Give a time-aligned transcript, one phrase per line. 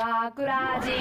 [0.00, 0.92] 学ラジ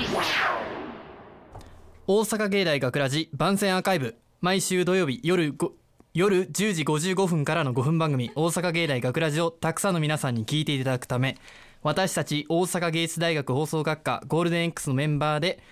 [2.05, 4.17] 大阪芸大学ラジ番宣アーカイブ。
[4.41, 5.71] 毎週土曜日夜ご
[6.13, 11.37] 夜10時55分からの5分番組「大阪芸大学ラジをたくさんの皆さんに聞いていただくため。
[11.81, 15.63] 私たち大阪芸術大学放送学科ゴールデン X のメンバーで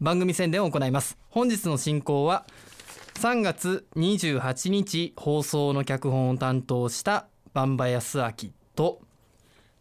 [0.00, 1.18] 番組宣伝を行います。
[1.28, 2.46] 本日の進行は
[3.16, 8.32] 3月28日放送の脚本を担当したバンバ康明
[8.74, 9.02] と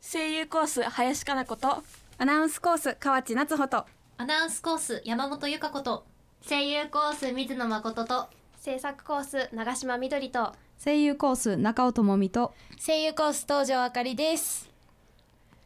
[0.02, 1.86] 声優コース林かな子と
[2.21, 3.84] アナウンスコース河内夏穂と。
[4.17, 6.05] アナウンスコース山本由香子と。
[6.48, 8.29] 声優コース水野誠と。
[8.59, 10.53] 制作コース長島みどりと。
[10.85, 12.53] 声優コース中尾智美と。
[12.85, 14.70] 声優コース東條あかりです。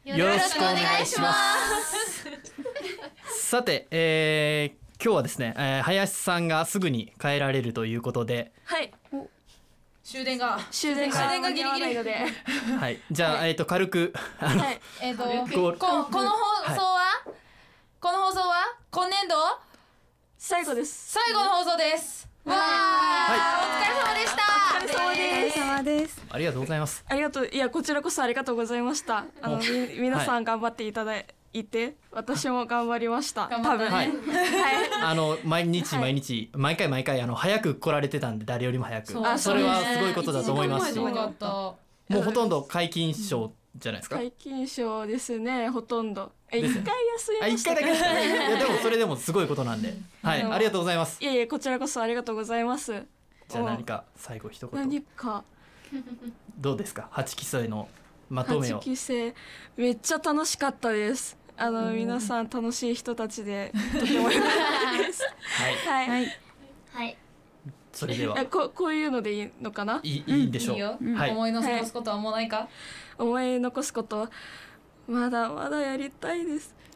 [0.05, 2.25] よろしくお願いします。
[3.49, 8.93] さて、えー今日はですね、えー林さんがすぐに帰られるということで、はい
[10.05, 10.59] 終電が。
[10.69, 11.17] 終電が。
[11.17, 11.95] 終電がギリギリ。
[11.95, 12.15] ので
[12.79, 14.13] はい、じゃあ、えっ、と軽く。
[14.39, 14.79] あの、はい。
[15.01, 15.29] えっ、とこ
[15.69, 17.23] うここの放送は、
[17.99, 18.77] この放送は？
[18.91, 19.35] 今年度？
[20.37, 21.13] 最後です。
[21.13, 22.29] 最後の放送です。
[22.45, 24.41] わあ、お疲れ様でした。
[24.77, 25.57] お疲れ様です。
[25.75, 27.03] 様ですありがとうございます。
[27.07, 27.49] ありがとう。
[27.51, 29.25] いやこちらこそありがとうございました。
[29.41, 29.59] あの
[29.99, 31.25] 皆さん頑張っていただい
[31.63, 33.47] て、私も頑張りました。
[33.47, 34.11] 頑張ったね。
[34.11, 34.33] 多分。
[34.33, 35.03] はい、はい。
[35.03, 36.01] あの毎日はい。
[36.01, 40.93] 毎日、毎回毎回あの早く来られてたんで誰よりも早く、そうあそれはすごいことだと思います。
[40.93, 41.47] し、もよかった。
[42.17, 44.17] うほとんど皆勤賞じゃないですか？
[44.17, 46.31] 皆勤賞ですねほとんど。
[46.51, 46.83] え一回
[47.17, 47.73] 休みました。
[47.73, 48.21] 回だけですか。
[48.21, 50.53] いやでもそれでもすごいことなんで、はい、うん。
[50.53, 51.17] ありがとうございます。
[51.21, 53.05] いやいやこちらこそありがとうございます。
[53.47, 54.79] じゃあ何か最後一言。
[54.79, 55.43] 何か。
[56.57, 57.07] どうですか？
[57.11, 57.87] 八期生の
[58.29, 58.79] まとめ8を。
[58.79, 59.33] 期生
[59.77, 64.51] めっちゃ楽しかったですあの皆さん楽しい人たちで とても良かっ
[64.97, 65.23] たです。
[65.23, 66.27] はい、はい、
[66.91, 67.17] はい。
[67.93, 68.37] それでは。
[68.37, 70.01] えここういうのでいいのかな？
[70.03, 70.75] いいいいでしょう。
[70.75, 71.31] いいよ、はい。
[71.31, 72.47] 思い残すことはもうない。
[72.49, 72.67] か、
[73.17, 74.29] 思い残すこと。
[75.07, 76.75] まだまだやりたいです。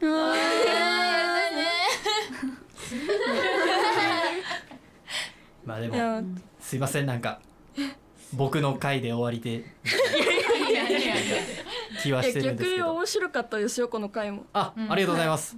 [5.64, 6.22] まあでも
[6.58, 7.40] すいませんなんか
[8.34, 9.64] 僕の回で終わりで
[10.70, 11.14] いやいやいや
[12.02, 12.92] 気はいしてるんでや逆にすけど。
[12.92, 14.46] 面白かったですよこの回も。
[14.52, 15.56] あ、ありがとうございます。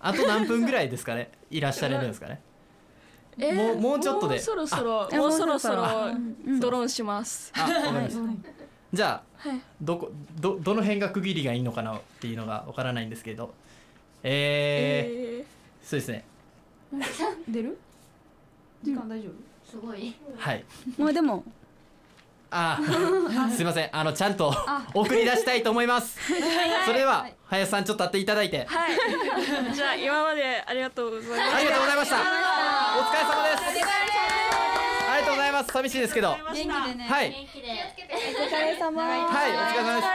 [0.00, 1.30] あと何分ぐらいですかね？
[1.50, 2.40] いらっしゃれるんですかね？
[3.38, 4.34] えーもうもうちょっとで。
[4.36, 5.86] もうそろそろあもうそろそろ
[6.60, 7.52] ドローンします。
[7.54, 8.22] あ、わかりました。
[8.92, 9.60] じゃあ、はい。
[9.80, 13.54] どこどどの辺が区切りがいいのかなっていうのがわからないんですけど、
[14.22, 15.44] えーえ
[15.82, 16.24] そうですね。
[17.48, 17.78] 出る？
[18.84, 19.32] 時間大丈夫？
[19.70, 20.14] すごい。
[20.36, 20.64] はい。
[20.98, 21.42] もうでも。
[22.56, 23.88] あー、すいません。
[23.90, 24.54] あのちゃんと
[24.94, 26.16] 送り出したいと思います。
[26.86, 29.74] それでは林さんちょっと立っていただいて、ーはい。
[29.74, 31.56] じゃあ今までありがとうございました。
[31.56, 32.16] ありがとうございました。
[32.16, 32.22] お疲
[33.12, 33.64] れ様です。
[35.10, 35.72] ありがとうございます。
[35.72, 36.40] 寂しいですけど、はい。
[36.40, 36.94] 元気で。
[36.94, 37.68] ねはい、元気で。
[38.38, 39.02] お疲れ様。
[39.02, 40.08] はい、お疲れ様です。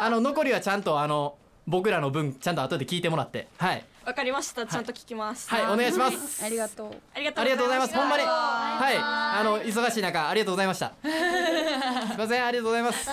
[0.00, 1.36] あの残りはちゃんとあの
[1.68, 6.42] 僕らの分ちゃんと後で聞いてもらって、はい、わかりましたちゃんと聞きますはい、お願いします。
[6.42, 7.94] ありがとうありがとうありがとうございます。
[7.94, 8.22] ほんまに。
[8.22, 8.96] ははい。
[8.96, 10.94] あの、忙しい中、ありがとうございました。
[11.04, 13.10] すいません、ありがとうございます。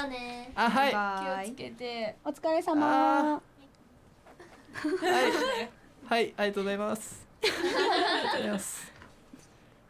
[0.56, 0.90] あ、はい。
[0.92, 3.42] 気はをつけてお疲れ様はい。
[6.08, 7.28] はい、ありがとうございます。
[7.44, 8.94] ありがとうございます。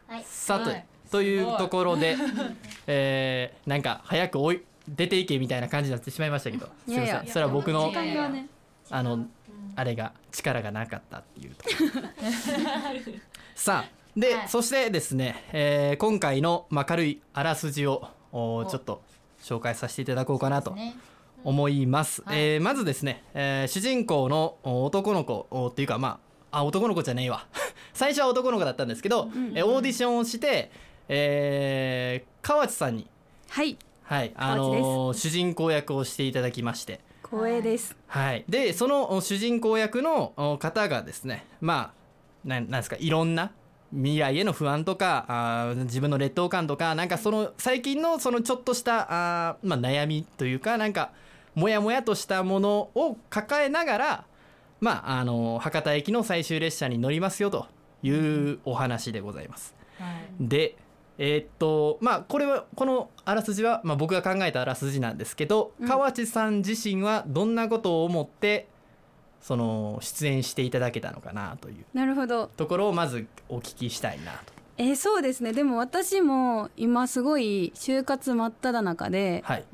[0.08, 2.16] はいさて、はいというところで、
[2.88, 7.26] えー、なんか早く追い出ていけみたいな感じになってしまいましたけど、すいません。
[7.28, 7.92] それは僕の
[8.90, 9.26] あの、
[9.76, 11.70] あれが力がなかったっていうとこ
[12.02, 12.02] ろ。
[13.54, 14.48] さあ、で、はい。
[14.48, 19.02] そしてですね、えー今回のまあ軽いあらすじをおちょっと
[19.42, 20.96] 紹介させていただこうかなとね。
[21.44, 22.22] 思います。
[22.24, 22.38] はい。
[22.38, 26.18] えーまずですね、えー主人公のお男の子おっていうかま
[26.50, 27.46] ああ男の子じゃねえわ。
[27.92, 30.70] 最初は男の子だったんですけど、えーオーディションをして、
[31.08, 33.06] えー河内さんに。
[33.48, 33.76] はい。
[34.04, 34.32] はい。
[34.36, 37.00] あ河内のー主人公役をしていただきまして。
[37.28, 37.96] 光栄です。
[38.06, 41.92] はい、でそのお主人公役のお方がですねま
[42.44, 43.52] あなんなんですかいろんな
[43.92, 49.06] 未来への不安とかあー自分の劣等感とかなんかその最近のそのちょっとした
[49.48, 51.12] あー、まあ、悩みというかなんか
[51.54, 54.24] モヤモヤとしたものを抱えながら、
[54.80, 57.66] まあ、あの博多駅の最終列車に乗りますよと
[58.02, 59.74] いうお話でございます。
[59.98, 60.48] はい。
[60.48, 60.76] で
[61.18, 65.88] えーっとまあこれはこのあらすじは、まあ、僕が考えたあらすじなんですけど、うん。
[65.88, 68.68] 河内さん自身はどんなことを思って
[69.40, 72.48] その出演していただけたのかなというなるほど。
[72.48, 74.52] ところをまずお聞きしたいなと。
[74.78, 75.52] えーそうですね。
[75.52, 79.64] でも私も今すごい就活真っ只中ではい、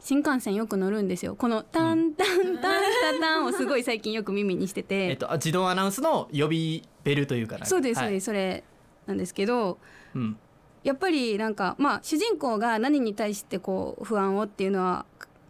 [0.00, 1.34] 新幹線よく乗るんですよ。
[1.34, 2.82] このタンタンタン
[3.12, 8.14] タタンをすごい最近よく耳にしてて、えっと、あ自動アナウンスの予備ベルというかそうですそうはい。
[8.14, 8.64] です、それ
[9.06, 9.78] なんですけど
[10.16, 10.36] うん。
[10.82, 15.04] やっぱりなんかまあ主人公が何に対してこう不安をっていうのは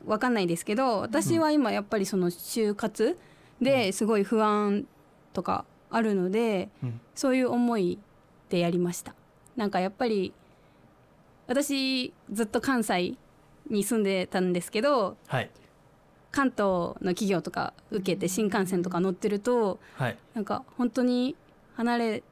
[0.06, 3.18] わかんないですけど私は今やっぱりその就活
[3.60, 4.86] ですごい不安
[5.32, 7.00] とかあるので、うん。
[7.14, 7.98] そういう思い
[8.48, 9.14] でやりました。
[9.56, 10.32] なんかやっぱり
[11.46, 13.14] 私ずっと関西
[13.70, 15.50] に住んでたんですけどはい。
[16.32, 16.58] 関東
[17.00, 20.18] の企業とか受けて新幹線とか乗ってるとはい。
[20.34, 21.36] なんか本当に
[21.76, 22.22] 離れ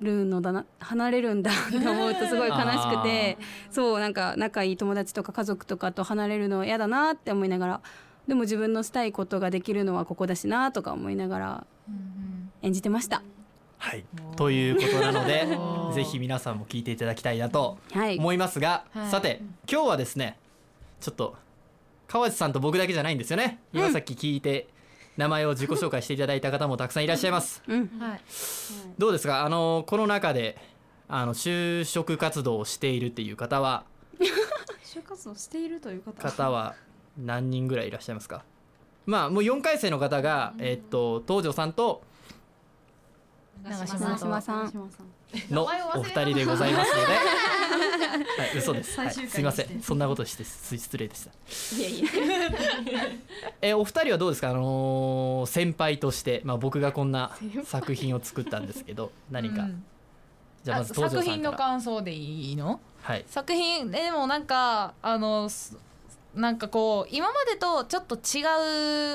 [0.00, 3.38] るのだな離れるんだって思うとすごい悲しくて
[3.70, 7.80] そうなんか仲いい友達とか家族とかと離れるの嫌だなって思いながら
[8.26, 11.66] でも自分のしたいことができるのはここだしなとか思いながら
[12.62, 13.22] 演じてました。
[13.76, 14.04] はい。
[14.36, 15.46] ということなので
[15.94, 19.10] ぜひ皆さんも聞いていただきたいなとはい、思いますが、はい。
[19.10, 20.38] さて今日はですね
[21.00, 21.36] ちょっと
[22.08, 23.58] 川内さんと僕だけじゃないんですよね。
[23.74, 24.68] 今さっき聞いて
[25.16, 27.62] 名前を自己紹介していただいた方もたくさんいらっしゃいます。
[27.68, 28.20] うん、はい。
[28.98, 29.44] どうですか？
[29.44, 30.56] あのこの中で
[31.08, 33.84] あの就職活動をしているっていう方は
[34.84, 36.12] 就活をしているという方。
[36.22, 36.74] 方は
[37.16, 38.44] 何人ぐらいいらっしゃいますか？
[39.06, 42.02] まあもう4回生の方が、えっと東條さんと
[43.62, 44.90] 長長島さん
[45.50, 47.06] のお二人でございますので、
[48.42, 49.82] はい、嘘です、はい、すいません。
[49.82, 51.30] そんなことしてす失礼でした。
[51.76, 52.08] いやいや
[53.60, 54.50] え お二人はどうですか？
[54.50, 59.84] あのー先輩として、まあ、僕がこんな作品を作ったんですけど何か、うん。
[60.62, 62.80] じゃあまず作品の感想でいいの？
[63.02, 63.24] はい。
[63.28, 65.76] 作品でもなんかあのす
[66.34, 68.18] なんかこう今までとちょっと違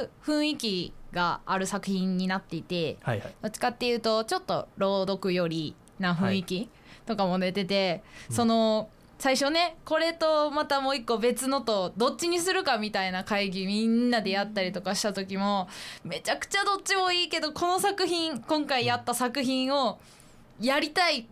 [0.03, 3.33] う雰囲気がある作品になっていてはいはい。
[3.41, 6.69] どっちかっていうとちょっと朗読よりな雰囲気
[7.05, 8.35] とかも出てて、うん。
[8.35, 15.67] その最初ねこれとまたもう一個別のとどっちにするかみたいな会議みんなでやったりとかした時も
[16.05, 19.99] めちゃくちゃどっちもいいけどこの作品今回やった作品を
[20.59, 21.27] やりたい。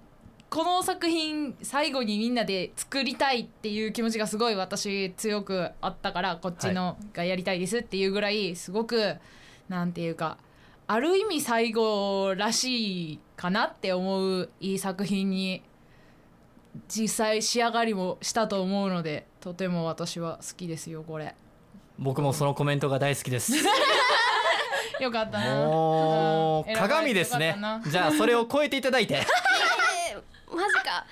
[0.49, 9.17] この作品最後にみんなで作りたいっていう気持ちがすごい私強くあったからこっちのがやりたいですっていうぐらいすごく
[9.67, 10.37] なんていうか
[10.87, 15.61] ある意味最後らしいかなって思ういい作品に
[16.87, 21.35] 実際仕上がりもしたと思うのでとても私は好きですよこれ。
[21.99, 23.53] 僕もそのコメントが大好きです。
[25.01, 25.55] よかったな。
[25.65, 27.55] もううん鏡ですね。
[27.87, 29.15] じゃあそれを超えていただいて。
[30.53, 31.05] マジか。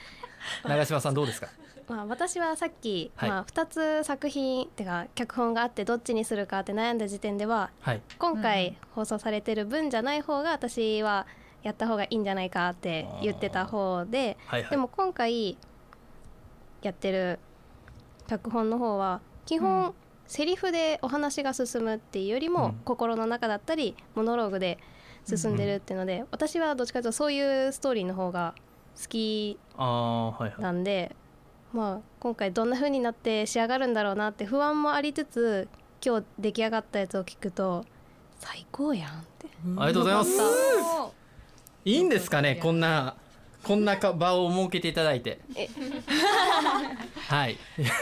[0.63, 1.48] 長嶋さんどうですか？
[1.87, 3.29] まあ、私はさっき、はい。
[3.29, 8.01] まあ、2つ作品ってか脚本があってどっちにするかって悩んだ時点でははい。
[8.17, 11.27] 今回放送されてる分じゃない方が私は
[11.63, 14.71] やった方がいいんじゃないかって言ってた方ではいはい。
[14.71, 15.57] でも今回
[16.81, 17.39] やってる
[18.27, 19.93] 脚本の方は基本、
[20.25, 22.73] セリフでお話が進むっていうよりも、うん。
[22.83, 24.79] 心の中だったりモノローグで
[25.27, 28.55] 進んでるっていうので、私はどっちかというとそういうストーリーの方が
[28.99, 30.61] 好きああはいはい。
[30.61, 31.15] なんで、
[31.75, 35.68] まあ、今回どんな風になって仕上がるんだろうなって不安もありつつ
[36.04, 37.83] 今日出来上がったやつを聞くと
[38.39, 39.48] 最高やんって。
[39.77, 40.31] ありがとうございます。
[41.83, 43.18] いいんですかねこんな
[43.62, 45.39] こんなか場を設けていただいて。
[45.54, 45.68] え。
[47.27, 47.57] はい。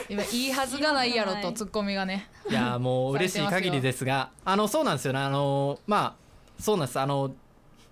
[0.07, 2.29] 今いいはずがないやろとツッコミがね。
[2.51, 5.19] いやもう嬉しい限りですがあのそうなんですよね。
[5.19, 6.99] あのまあそうなんです。
[6.99, 7.33] あの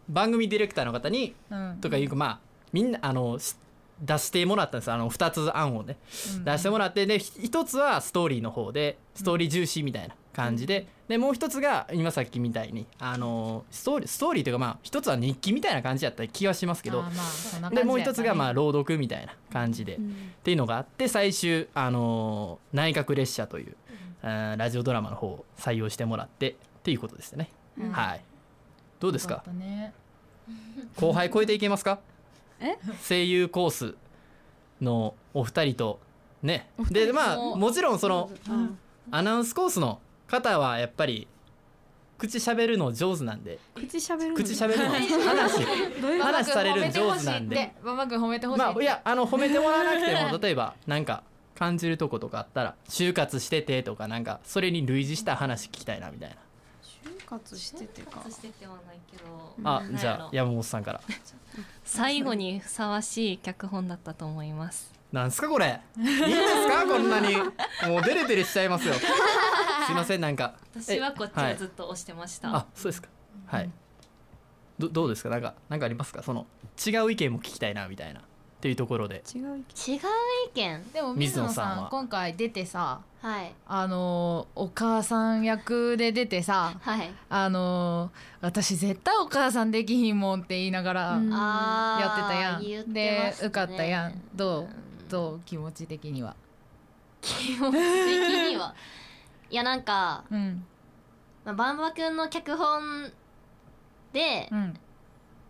[0.07, 1.77] 番組ディレクターの方にうん。
[1.81, 2.39] とかいうかまあ
[2.71, 3.55] みんなあのし
[4.01, 5.97] 出してもらったんですあの2つ案をね。
[6.37, 6.43] うん。
[6.43, 10.87] 出してもらってでひ一つはストーリーの方でストーリー重視みたいな感じで。
[11.07, 17.01] でもう一つが今さっきみたいにあのストーリーストーリーというかまあ一つは日記みたいな感じやった気がしますけど。
[17.01, 17.11] ま
[17.67, 19.99] あでやもう一つがま朗読みたいな感じで、っ
[20.43, 23.75] ていうのがあって最終あのー内閣列車という、
[24.23, 27.91] あーラジオドラマの方を採用してもらってっていうことですね、うん。
[27.91, 28.21] はい。
[28.99, 29.43] どうですよか
[30.95, 31.99] 後輩超えていけますか？
[32.01, 32.10] え
[33.07, 33.95] 声優コース
[34.81, 35.99] のお二人と
[36.43, 36.69] ね。
[36.89, 38.29] でまあもちろんその
[39.11, 41.27] アナウンスコースの方はやっぱり
[42.17, 43.57] 口喋るの上手なんで。
[43.73, 44.85] 口しゃべるの口喋るの
[45.23, 45.63] 話。
[46.21, 47.73] 話されるの上手なんで。
[47.83, 51.23] ママ君褒めてほしいまあいやあの褒めてもらわなくても例えばなんか
[51.55, 56.35] 感じるとことかあったら就活しててとかなんかそれに類似した話聞きたいなみたいな。
[56.35, 56.39] 就
[57.31, 58.21] 活しててか。
[58.29, 59.23] しててはないけど。
[59.63, 61.01] あじゃあ山本さんから。
[61.83, 64.91] 最後にふさわしい脚本だったと思います。
[65.11, 65.79] なんすかこれ。
[65.97, 66.85] いいんですか？
[66.87, 67.35] こんなに。
[67.35, 68.93] もうデレデレしちゃいますよ。
[69.85, 70.55] すいませんなんか。
[70.79, 71.53] 私はこっちはい。
[71.53, 73.07] をずっと押してました、あそうですか。
[73.47, 73.69] はい。
[74.79, 75.29] どどうですか？
[75.29, 76.21] なんかなんかありますか？
[76.23, 76.45] その
[76.85, 78.21] 違う意見も聞きたいなみたいな
[78.61, 79.23] っていうところで。
[79.35, 79.95] 違う意見。
[79.95, 79.99] 違う
[80.45, 80.91] 意見。
[80.93, 81.87] でも水水野さんは。
[81.87, 83.51] ん今回出てさはい。
[83.67, 87.09] あのーお母さん役で出てさはい。
[87.29, 91.01] あのー私絶対お母さんできひんもんって言いながら
[91.99, 94.21] やってたやん、言ってで受かったやん。
[94.35, 95.09] どううん。
[95.09, 96.35] どう気持ち的には？
[97.21, 98.75] 気持ち的には？
[99.49, 100.63] いやなんか、うん。
[101.43, 103.11] まあ、バンバくんの脚本
[104.13, 104.79] で、っうん。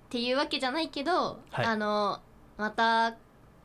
[0.09, 1.65] ていうわけじゃないけど、はい。
[1.65, 2.19] あの
[2.61, 3.15] また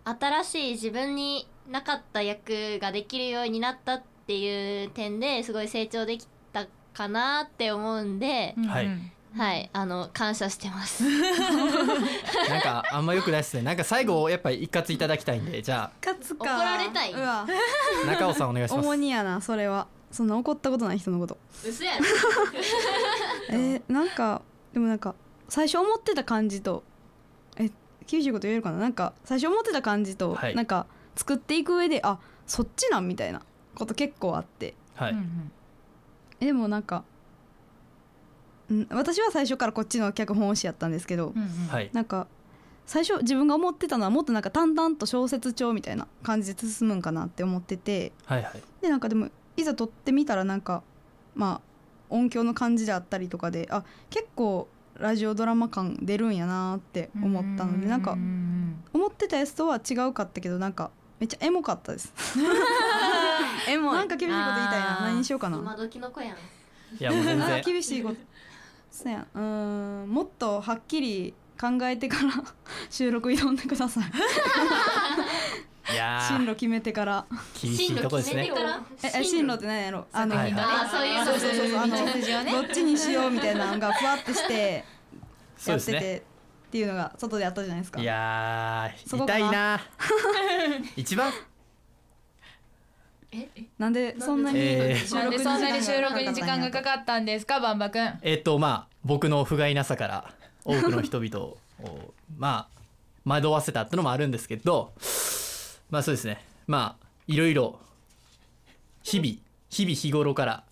[0.04, 9.12] 新しい自分になかった役ができるようになったっていう点ですごい成長できたかなって思うんで、はいうん。
[9.36, 9.68] はい。
[9.74, 11.04] あの感謝してます。
[12.48, 13.62] なんかあんま良くないですね。
[13.62, 16.56] なんか最後やっぱり一括いただきたいんでじゃ勝つか。
[16.56, 17.12] 怒られたい。
[17.12, 17.46] うわ。
[17.46, 17.46] あ
[18.08, 18.86] 中尾さんお願いします。
[18.86, 19.88] 重荷やなそれは。
[20.10, 21.36] そんな怒ったことない人のこと。
[21.62, 22.04] 嘘やろ。
[23.50, 24.40] えー、なんか
[24.72, 25.14] でもなんか
[25.50, 26.95] 最初思ってた感じとえ
[28.06, 28.78] 厳しいこと言えるかな？
[28.78, 30.54] なんか最初思ってた感じと、はい。
[30.54, 33.42] なんか作っていく上であそっちなんみたいな
[33.74, 34.74] こと結構あって。
[34.94, 35.50] はい、うん
[36.40, 37.04] えでもなんか
[38.72, 41.48] ん私は最初からこっちの脚本推しやったんですけど、うんうん。
[41.68, 41.90] はい。
[41.92, 42.26] なんか
[42.86, 48.62] 最初自分が思ってたのはもっとなんか淡々と小説調みたいな感じで進むんかなって思っててはいはい。
[48.80, 50.82] でなんかでもいざ撮ってみたらなんか
[51.34, 51.60] まあ
[52.10, 54.68] 音響の感じであったりとかであ結構
[55.00, 62.12] ラジオドラマ感出るんやなって思ったのでなんかうん思ってたやつとは違うかったけどなんかめっちゃエモかったです。
[63.68, 63.94] エモい。
[63.96, 64.98] なんか厳しいこと言いたいな。
[65.02, 65.56] 何にしようかな。
[65.58, 66.30] 今時の子やん。
[66.32, 66.36] い
[67.00, 68.16] やもう全なんか然 厳しいこと。
[68.90, 72.32] そうやんうーんもっとはっきり考えてから
[72.90, 74.04] 収録挑んでください
[75.92, 77.26] いや進路決めてから。
[77.30, 78.44] ー厳しいとこですね。
[78.44, 78.82] 進路決めてから？
[79.02, 79.54] ええ進路。
[79.54, 80.06] って何やろ？
[80.12, 84.84] あの、あそういうそうそうそうそうあのどっちにしようみたいなのがふわってして
[85.66, 86.16] やってて
[86.68, 88.00] っていうのが外であったじゃないですか。
[88.00, 89.80] いや痛いな。
[90.96, 91.32] 一番？
[93.78, 95.14] なんでそんなにえー。
[95.14, 100.32] なんでそんなに収録に時間がかっかったんですかバンバくんえっとまあ僕の不甲斐なさから
[100.64, 101.58] 多くの人々を
[102.38, 102.68] ま
[103.24, 104.92] あ惑わせたってのもあるんですけど
[105.90, 106.44] まあそうですね。
[106.66, 107.78] まあいろいろ
[109.02, 109.28] 日々
[109.68, 110.64] 日々日頃から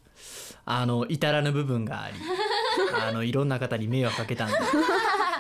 [0.64, 2.16] あの至らぬ部分があり
[3.00, 4.54] あのいろんな方に迷惑かけたんで。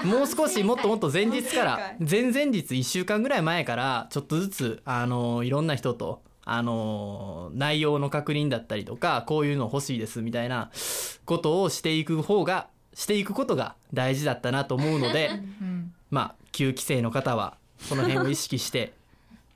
[0.04, 10.70] もう少しもっともっと前日から前々日1週間ぐらい前からちょっとずつあのいろんな人とあの内容の確認だったりとかこういうの欲しいですみたいな
[11.24, 15.30] ことをしていく方がしていくことが大事だったなと思うので
[15.62, 15.94] うん。
[16.10, 18.92] まあ旧規制の方はその辺を意識して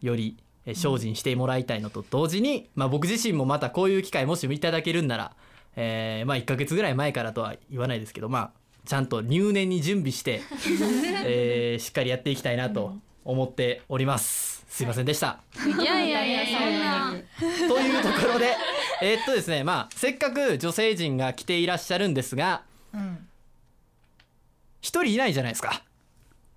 [0.00, 0.36] より
[0.68, 5.32] え精進してもらいたいのと同時に、まあ、僕自身もまたこういう機会もしいただけるんなら、
[5.76, 8.50] えーまあ1ヶ月ぐらい前からとは言わないですけどまあ
[8.84, 10.40] ちゃんと入念に準備して、
[11.24, 14.64] えーしっかりやっていきたいなと思っております。
[14.68, 15.40] すいませんでした。
[15.56, 17.12] いやいやいやそんな
[17.68, 18.54] というところで
[19.02, 22.62] えーっとですねまあせっかく女性陣が来ていらっしゃるんですが
[22.94, 23.28] うん
[24.80, 25.82] 一人いないじゃないですか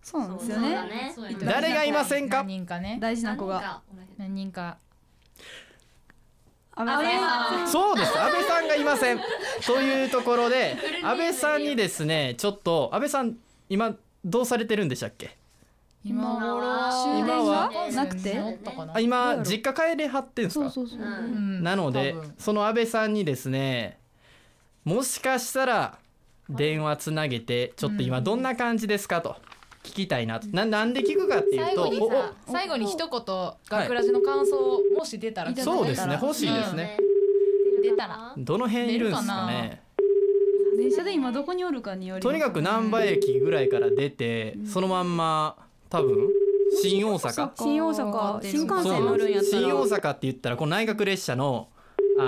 [0.04, 0.76] そうなんですよそうね。
[0.76, 1.14] だね。
[1.46, 2.38] 誰がいませんか？
[2.38, 2.98] 何人かね。
[3.00, 3.82] 大事な子が
[4.18, 4.78] 何人か。
[6.74, 7.68] 安倍さん。
[7.68, 8.18] そうです。
[8.18, 9.20] 安倍さんがいません。
[9.66, 13.36] というところで安倍さんにですねちょっと安倍さん
[13.70, 15.38] 今どうされてるんでしたっけ？
[16.04, 16.90] 今頃は？
[16.92, 18.42] 終電なくて？
[18.94, 20.70] あ今実家帰れはってんすか？
[20.72, 21.62] そうそうそう、うん。
[21.62, 24.00] なのでその安倍さんにですね
[24.84, 26.00] もしかしたら
[26.50, 29.36] 電話つなげてちょっと今どんな感じですかと
[29.84, 30.48] 聞きたいなと。
[30.48, 32.02] ななんで聞くかっていう最後に
[32.48, 36.98] 最後に一言学ラジの感想をもし出たらそうですね欲しいですね、
[37.82, 38.34] 出たら。
[38.38, 39.84] どの辺いるんですかね。
[40.78, 45.58] 電車で今どこにおるかによりとにかく難波駅ぐらいから出て、そのまんま
[45.90, 46.30] 多分
[46.82, 47.52] 新大阪。
[47.56, 48.40] 新大阪。
[48.42, 49.62] 新幹線乗るんやったら。
[49.62, 51.68] 新大阪って言ったらこの内閣列車の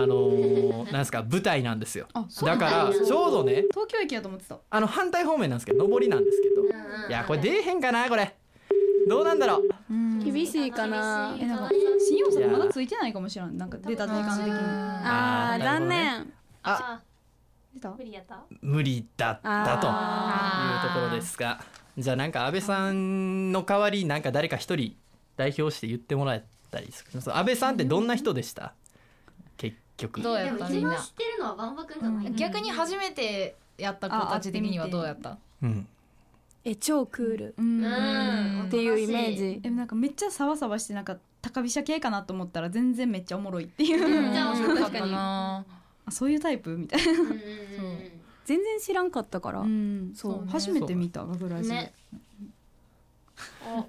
[0.02, 2.08] あのーなんですか舞台なんですよ。
[2.44, 2.58] だ。
[2.58, 4.58] からちょうどね東京駅やと思ってた。
[4.70, 6.64] あの反対方面なんですけど上りなんですけど。
[7.10, 8.36] いやこれ出えへんかなこれ。
[9.08, 9.62] どうなんだろう。
[10.24, 11.36] 厳しいかな。
[11.40, 11.70] えなんか
[12.00, 14.52] 新大阪まだついてないかもしれんなんか出た時間的に。
[14.52, 16.34] あーあーなるほど残ね念。
[16.64, 17.02] あ
[17.74, 17.90] 出た？
[17.92, 18.44] 無理やった？
[18.62, 21.60] 無理だったというあところですが。
[21.98, 24.96] じゃあなんか安倍さんの代わりになんか誰か一人
[25.38, 27.20] 代表して言ってもらえたりする？
[27.36, 28.74] 安倍さんってどんな人でした？
[28.83, 28.83] 結
[30.04, 30.94] 局どうやでもったみんな。
[30.94, 35.38] 一番知ってるのはバンバくんじゃない、逆に初めてやった子たち的にはどうやった？
[35.62, 35.88] うん。
[36.66, 37.56] え超クール。
[37.58, 37.84] うん。
[37.84, 38.64] うん。
[38.68, 39.62] っていうイメージ。
[39.62, 44.32] でもなんかめっちゃサバサバしてなんか高飛車系かなと思ったら全然めっちゃおもろいっていう、うん。
[44.32, 45.66] じゃあ面白かったな
[46.06, 47.40] あそういうタイプみたいな、うんうんうん
[48.46, 49.60] 全然知らんかったから。
[49.62, 50.12] うん。
[50.14, 50.46] そう。
[50.46, 50.52] ね。
[50.52, 51.94] 初めて見た学ラジで、ね。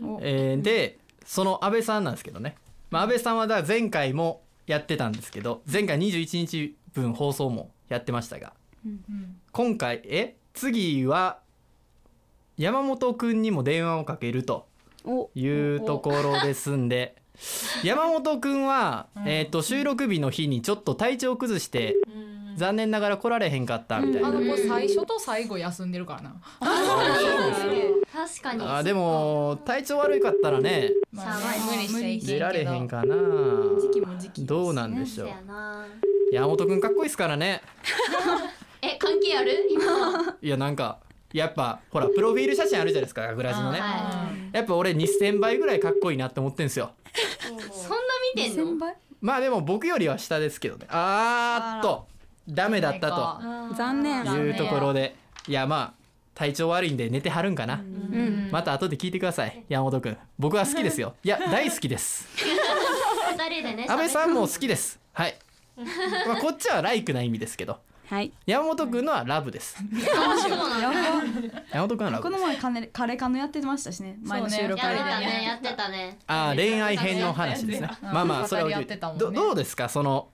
[0.01, 0.21] お。
[0.23, 2.55] えーでその安倍さんなんですけどね、
[2.91, 8.53] まあ、安倍さんはだから前回もやってたんですけど前回21日分放送もやってましたが
[8.85, 9.01] うん
[9.53, 11.39] 今回え次は
[12.57, 14.67] 山本くんにも電話をかけると
[15.05, 17.17] おいうところですんで
[17.83, 21.97] 山本くんは、えっ、と収録日の日にちょっと体調崩して
[22.57, 26.37] 残念ながら来られへんかったみたいな、あの子最初と最後休んでるからな
[28.13, 28.63] 確かに。
[28.65, 31.39] あーでも体調悪かったらねまあ
[31.93, 33.15] 無理してい出られへんかな。
[33.81, 35.29] 時期も時期どうなんでしょう。
[36.33, 37.63] 山本くんかっこいいっすからね。
[38.83, 39.67] え関係ある？
[39.71, 39.83] 今。
[40.41, 40.99] いやなんか
[41.33, 43.81] やっぱほらプロフィール写真あるじゃないですか学ラジのね。
[43.81, 46.93] はやっぱ俺2000倍ぐらいかっこいいなって思ってんすよ。
[47.45, 47.97] そんな
[48.35, 48.87] 見てんの？
[49.21, 50.87] まあでも僕よりは下ですけどね。
[50.91, 52.07] あーっと
[52.49, 53.41] ダメだった
[53.77, 54.25] 残念。
[54.25, 55.17] というところで。
[55.47, 56.04] いやまあ
[56.35, 57.75] 体調悪いんで寝てはるんかな。
[57.75, 58.49] うん。
[58.51, 61.15] また後で聞いてください山本くん僕は好きですよ。
[61.23, 62.29] いや大好きです。
[63.33, 63.87] 二人でね？
[63.89, 65.01] 安倍さんも好きです。
[65.13, 65.37] はい。
[66.27, 67.79] まあこっちはライクな意味ですけど。
[68.09, 68.33] はい。
[68.47, 69.77] 山本くんのはラブです。
[71.73, 74.89] 山本くんはラブこの前カネカレカノやってましたしね前の収録でた
[75.21, 80.29] ねやってたねあー恋愛編の話ですねうんまあまあそれはやってたもんねどどうですかその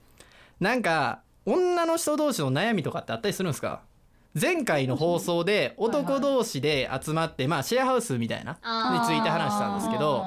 [0.59, 3.83] なんか女の人同士の悩みとかってあったりするんですか
[4.33, 8.59] 前回の放送で男同士で集まってまあシェアハウスみたいなに
[9.05, 10.25] ついて話したんですけど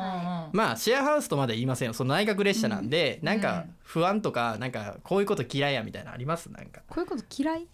[0.52, 1.94] まあシェアハウスとまで言いませんよ。
[1.94, 6.52] その内閣列車なんでなんか不安とかなんかこういうこと嫌いやみたいなのあります？
[6.52, 6.82] なんか。
[6.90, 7.68] こういうこと嫌い？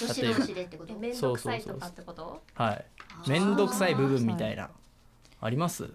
[0.00, 0.94] 女子同士でってこと？
[0.94, 2.42] 面倒くさいとかってこと？
[2.54, 2.84] はい。
[3.28, 4.70] 面倒くさい部分みたいな。
[5.40, 5.90] あります？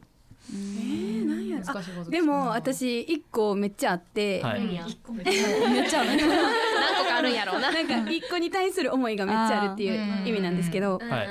[0.50, 4.62] 難しいことでも私一個めっちゃあって、はい。
[4.62, 6.10] めっちゃある。
[6.18, 7.58] 何個かあるんやろ？
[7.58, 9.90] うななんか一個に対する思いがめっちゃあるってい
[10.24, 11.30] う意味なんですけどはい。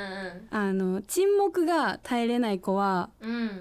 [0.50, 3.11] あの沈黙が耐えれない子は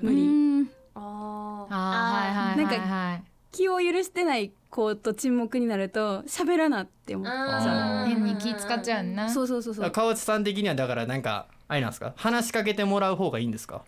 [0.02, 0.70] 無理、うん。
[0.96, 3.24] ああーはいはいはいはい。
[3.52, 8.04] 気を許してない子と沈黙になると喋らなって思っちゃう。
[8.04, 9.28] ん変に気使っちゃうな。
[9.28, 9.92] うそうそうそうそう。
[9.92, 12.14] 川内さん的にはだからなんかあれなんですか？
[12.18, 13.84] 話しかけてもらう方がいいんですか？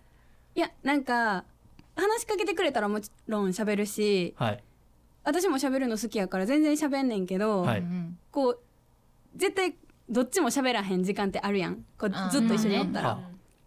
[0.54, 1.44] いやなんか
[1.98, 4.64] 話しかけてくれたらもちろん喋るしはい。
[5.24, 7.80] 私も喋るの好きやから全然喋んねんけど、はい。
[7.80, 8.60] うんこう
[9.36, 9.76] 絶対
[10.08, 11.84] どっちも喋らへん時間ってあるやん。
[11.98, 13.20] こううんずっと一緒におったら、は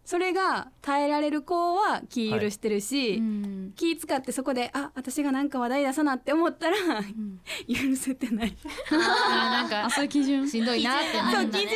[0.04, 3.72] それが耐えられる子は気許してるし、うん。
[3.76, 6.76] 気使ってそこであ私がなんか話題出さなって思ったら、
[7.68, 8.56] 許せてない。
[8.90, 10.48] なんかあそういう基準？
[10.48, 11.68] しんどいなってなそう基準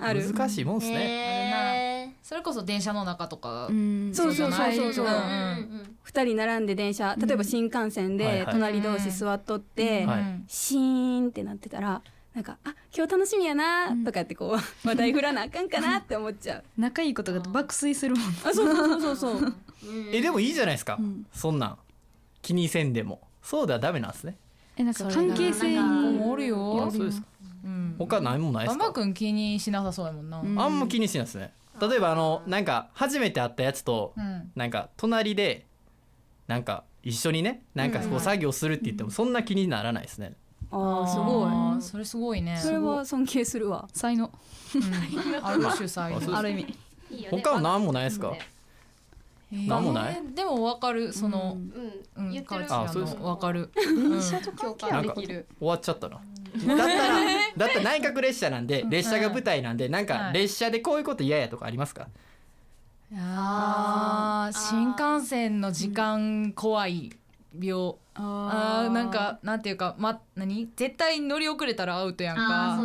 [0.00, 0.32] がある。
[0.32, 3.66] 難しいもんっすね、へそれこそ電車の中とか。
[3.66, 4.10] うん。
[4.14, 4.92] そうそうそうそう。
[4.94, 5.96] そううんーうんうん。
[6.06, 8.46] 2人並んで電車例えば新幹線はいはい。
[8.46, 10.42] で隣同士座っとって、はい。
[10.48, 12.02] シーンってなってたら
[12.34, 16.64] なんか「あ今日楽しみやな」とかってこう 話題振らなあかんかなって思っちゃう。
[16.78, 19.54] 仲いいことが爆睡するもんあそうそうそうそう
[20.12, 21.26] えでもいいじゃないですか、ん。
[21.32, 21.78] そんなん。
[22.42, 23.20] 気にせんでも。
[23.42, 24.36] そうではダメなんですね。
[24.76, 26.84] えなんか関係性もおるよ。
[26.86, 27.26] あそうですか
[27.64, 27.94] うん。
[27.98, 28.92] 他何もないですか？
[28.92, 30.38] 君気にしなさそうやもんな。
[30.40, 30.60] うん。
[30.60, 31.52] あんま気にしないですね。
[31.80, 34.52] 例えばあのなんか初めて会ったやつとうん。
[34.54, 35.66] なんか隣で
[36.46, 40.34] なんか一緒にねなんかこう作業するって言ってもそんな気にならないですね
[40.72, 41.82] ああすごい。
[41.82, 42.56] それすごいね。
[42.56, 43.88] それは尊敬するわ。
[43.92, 44.30] 才能。
[44.74, 45.44] うん。
[45.46, 46.36] ある種才能。
[46.36, 46.76] ある意味。
[47.30, 48.32] 他は何もないですか？
[49.52, 50.22] えーなんもない？
[50.34, 51.56] でもわかるその
[52.16, 52.24] うん。
[52.24, 52.66] うん言ってる。
[52.66, 53.70] 川内あそうですさんのわかる。
[53.74, 56.20] 電車と共なんか終わっちゃったな
[56.66, 57.14] だったら
[57.56, 60.34] だったら内閣列車なんで列車が舞台なんでなんかはい。
[60.34, 62.06] 列車でこういうこと嫌やとかありますか？
[63.16, 64.56] あー。
[64.56, 67.10] 新幹線の時間怖い
[67.60, 70.68] 病あーなんかなんていうかま何？
[70.76, 72.78] 絶対乗り遅れたらアウトやんか。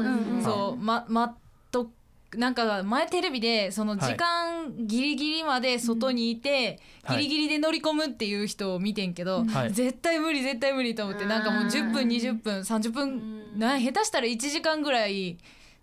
[0.43, 1.37] そうま待っ
[1.71, 1.89] と
[2.35, 7.17] なんか前テレビでその時間ギリギリまで外にいて、はい。
[7.17, 9.71] ギリギリで乗り込むっていう人を見てんけど、はい。
[9.71, 15.37] 絶対無理絶対無理と思ってなんかもう10分20分30分な下手したら1時間ぐらい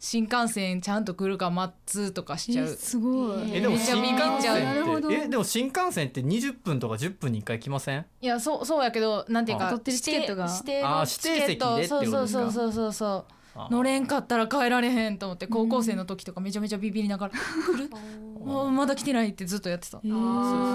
[0.04, 2.66] 新幹線ちゃんと来るか待つとかしちゃう。
[2.66, 3.54] すごい。
[3.56, 4.58] えでも新幹ビビっちゃう。
[4.58, 8.04] 線ってえでも新幹線って20分とか10分に1回来ません？
[8.20, 10.50] いやそうそうやけどなんていうかあ取ってるチケットが？
[10.52, 11.98] 指定のあー指定席でってことですか？
[12.04, 20.08] そうそうそうそうそうあー乗れんかったら帰られへんと思って高校生の時とかめちゃめちゃビビりながら「来るあーまだ来てない」ってずっとやってたあー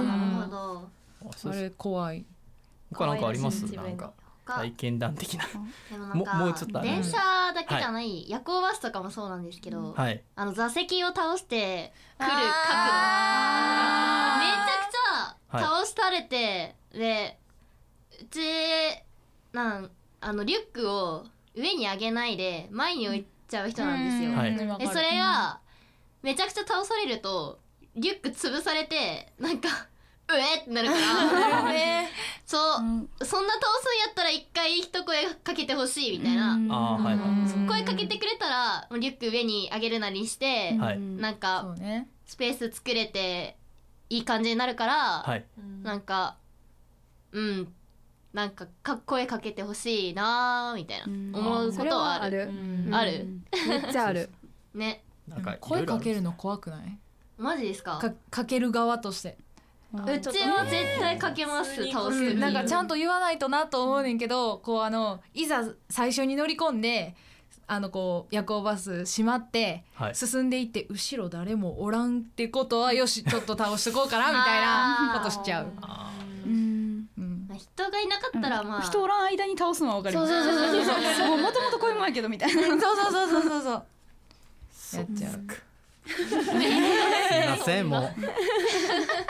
[0.04, 2.26] なるほどあれ怖い
[2.94, 5.46] 他なんかありますなんか他体験談的な。
[5.92, 7.18] でもなんかももうちょっと電車
[7.54, 10.22] だけじゃない夜行バスとかもそうなんですけどはい。
[10.36, 12.48] あの座席を倒して来る角度。
[14.40, 17.38] めちゃくちゃ倒されて、で
[18.22, 18.40] うち
[19.54, 24.58] なんあのリュックを上に上げないで前に置いちゃう人なんですよ、はい
[24.88, 25.60] それが
[26.24, 27.60] めちゃくちゃ倒されると
[27.96, 29.72] リュック潰されてなんかう
[30.36, 31.64] えってなるから。
[31.72, 32.10] ね。
[32.46, 33.48] そう、そんな倒すんや
[34.12, 37.68] ったら一回一声かけてほしいみたいな、あーはいうん。
[37.68, 41.00] 声かけてくれたらリュック上に上げるなりして、はい。
[41.00, 41.76] なんそか
[42.26, 43.58] スペース作れて
[44.10, 44.94] いい感じになるから、
[45.26, 45.46] はい。
[45.84, 46.38] なんか
[47.32, 47.64] うん。
[47.64, 47.68] っ
[48.34, 51.06] なんかかっ声かけてほしいなーみたいな。
[51.08, 51.32] うん。
[51.36, 52.50] 思うことはある。
[52.86, 52.94] うん。
[52.94, 53.26] ある。
[53.68, 54.30] めっちゃある。
[54.74, 55.04] ね。
[55.28, 56.98] なんか声かけるのの怖くない？
[57.38, 57.98] マジですか？
[57.98, 59.38] かかける側として
[59.94, 67.16] うちは絶対かけます倒す時なんかちゃんと言わないとなと思うねんけどこうあのいざ最初に乗り込んで
[67.68, 70.16] あのこう夜行バス閉まってはい。
[70.16, 75.68] 進んでいって後ろ誰もおらんってことはよし ちょっと倒してこうかなみたいな ことしちゃう。
[77.58, 80.32] 人がいなかったらまあ、人おらん間に倒すのは分かります。
[80.32, 81.38] そうそうそうそうそう。
[81.42, 82.62] もともとこういうもんやけどみたいな。
[82.62, 83.86] そうそうそうそうそう。
[84.72, 85.42] そうーやっちゃう
[86.08, 88.10] すいませんもう。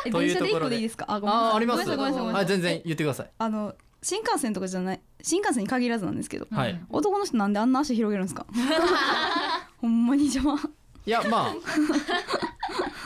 [0.05, 0.59] えというところで。
[0.65, 1.05] 個でいいですか？
[1.09, 1.89] あああります。
[1.89, 3.29] はい全然言ってください。
[3.37, 6.79] あの新幹線とかじゃない新幹線に限らずなんですけど、はい。
[6.89, 8.45] 男の人なんであんな足広げるんですか？
[9.81, 10.59] ほんまに邪魔。
[11.05, 11.53] いやまあ。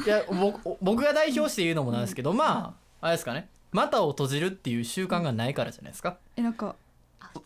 [0.05, 3.49] いや僕僕が代表して言うのもなんですけどまああれですかね。
[3.71, 6.17] 股を閉じるっていう習慣がないからじゃないですか。
[6.35, 6.75] えなんか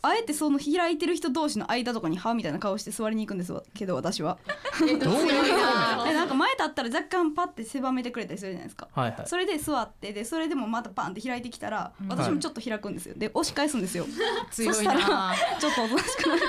[0.01, 4.37] あえてその開いてる人同士の間とかに歯みたいな顔して座りに行くんですわけど私は。
[4.79, 4.97] どういう
[6.13, 8.87] なんか前立ったら若干パッて狭めてくれたりするじゃないですか。
[8.93, 9.27] はいはい。
[9.27, 13.15] それで座ってでそれでもまたパンって開いてきたら私もちょっと開くんですよ。
[13.15, 14.05] で押し返すんですよ。
[14.51, 16.41] 強いそしたらなちょっとおとなしくなる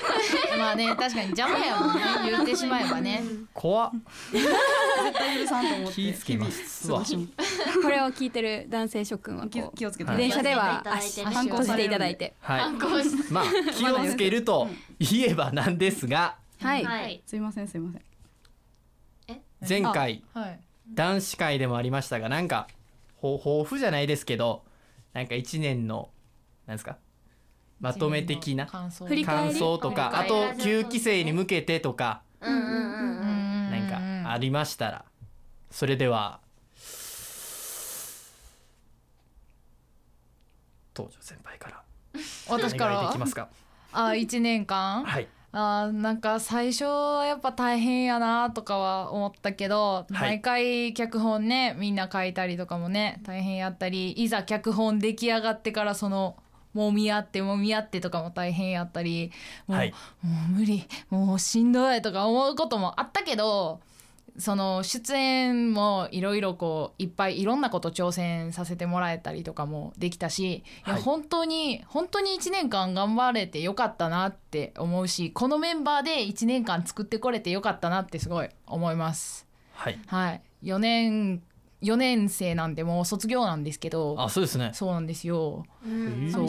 [0.58, 3.22] まあね確かに邪魔やもんね言ってしまえばね。
[3.54, 3.90] 怖っ。
[4.32, 5.94] 絶対許さんと思って。
[5.94, 7.02] 気ぃつけますわ。
[7.82, 12.58] これを聞いてる男性諸君は気こう気をつけて、はい電車では足気をつけていただいてね足閉じていただいて。
[12.58, 12.60] はい。
[12.60, 16.36] 反抗しまあ気をつけると言えばなんですが。
[16.60, 17.22] はい、はい。
[17.26, 18.02] すいませんすいません。
[19.68, 20.60] 前回はい。
[20.92, 22.66] 男子会でもありましたがなんか
[23.16, 24.64] ほ抱負じゃないですけど
[25.12, 26.10] なんか一年の
[26.66, 26.96] なんですか？
[27.80, 28.66] まとめ的な？
[28.66, 29.54] 感想振り返感り？
[29.54, 32.22] 想とかあと9期生に向けてとか。
[32.40, 33.24] うんうんうんう
[33.68, 33.70] ん。
[33.70, 35.04] なんかありましたら。
[35.70, 36.40] それでは
[40.94, 41.82] 東條先輩から。
[42.48, 43.48] 私かお願いでらきますか？
[43.92, 45.04] あ1年間？
[45.04, 45.28] はい。
[45.52, 50.12] あーなんか最初はやっぱ大変やなとかは思ったけど、はい。
[50.12, 56.36] 毎回脚本ねみんな書いたりとかもね大変やったりいざ脚本出来上がってからその
[56.72, 59.32] もみ合ってもみ合ってとかも大変やったり
[59.66, 59.94] もう,、はい。
[60.22, 63.80] もう無理もうしんどいとか思うこともあったけど
[64.38, 70.64] その出演もいろいろこういっぱいいろんなこと挑戦させてもらえたりとかもできたし、い。
[70.86, 79.46] やはい本当に本当に1年間頑張れてよかったなって思うしこのメンバーで1年間作ってこれてよかったなってすごい思います。
[79.72, 79.98] はい。
[80.06, 81.42] はい、4年
[81.82, 84.16] 4年生なんでもう卒業なんですけど。
[84.18, 84.70] あそうですね。
[84.74, 85.64] そうなんですよ。
[86.32, 86.46] そう。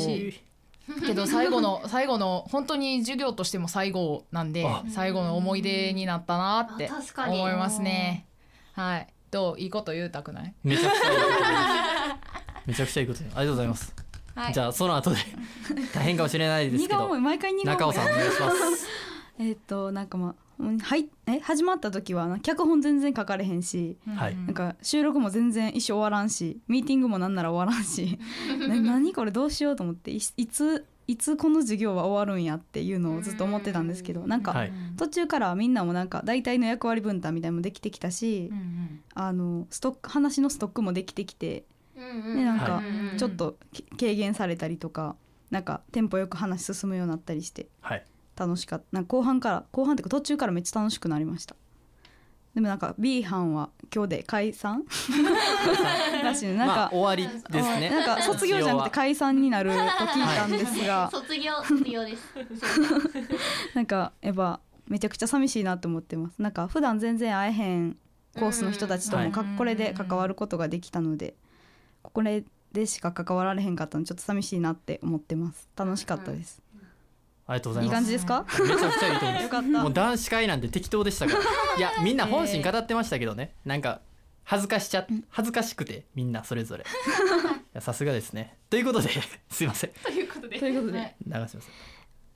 [1.06, 4.84] けど最後の最後の本当に授業としても最後なんであ。
[4.90, 7.38] 最後の思い出になったなってあ確かに。
[7.40, 8.28] 思いますね。
[8.74, 9.08] はい。
[9.30, 10.54] どういいこと言うたくない？
[10.64, 11.30] めちゃくちゃいいこと
[12.68, 13.96] めちゃくちゃいいことありがとうございます、
[14.36, 14.54] はい。
[14.54, 15.18] じゃあその後で
[15.96, 17.08] 大変かもしれないですけど。
[17.64, 18.88] 中尾さんお願いします。
[19.40, 20.36] えーっとなんかまあうん
[20.80, 24.36] はいえ始まった時はな脚本全然書かれへんしはい。
[24.36, 28.20] なんか収録も全然一生終わらんしミーティングもなんなら終わらんし
[28.68, 34.74] な何これどうしようと思っていいついつこの授業は終わるんやっていうのをずっと思ってたんですけどなんかはい。
[34.98, 39.02] 途中からみんなもなんか大体の役割分担みたいなのもできてきたしうんうん。
[39.14, 41.66] あのストック話のストックもできてきて
[41.98, 45.16] うんでなんかうんちょっとけ軽減されたりとか
[45.50, 47.68] なんかテンポよく話進むようになったりして。
[47.82, 48.06] はい
[48.46, 48.86] 楽しかった。
[48.92, 51.56] なんか後半から後半っていうか途中からめっちゃ楽しくなりました。
[52.54, 54.84] でもなんか B 班は今日で解散？
[56.22, 56.56] らしいね。
[56.56, 57.90] なんか、まあ終わりですね。
[57.90, 61.10] なんか卒業じゃなくて解散になると聞いたんですが。
[61.14, 62.22] 卒業卒業です。
[63.74, 66.42] なんかやっぱめちゃくちゃ寂しいなと思ってます。
[66.42, 67.98] なんか普段全然会えへん
[68.36, 71.36] コースの人たちともかうんこれで関わることができたので
[72.02, 75.70] これでしか関わられへんかったのでちょっと寂しいなって思ってます。
[75.78, 76.62] 楽しかったです
[77.52, 78.46] ありがとうございいいます感じですか？
[78.60, 79.44] めちゃくちゃいいと思います。
[79.44, 79.68] よかった。
[79.68, 81.40] もう男子会なんて適当でしたから。
[81.78, 83.56] いやみんな本心語ってましたけどね。
[83.66, 84.02] なんか
[84.44, 86.86] 恥ずかしちゃ恥ずかしくてみんなそれぞれ。
[87.80, 88.58] さすがですね。
[88.70, 89.10] ということで
[89.50, 89.92] すいません。
[90.04, 90.60] ということで。
[90.60, 91.00] ということで。
[91.00, 91.16] はい。
[91.26, 91.70] 流します。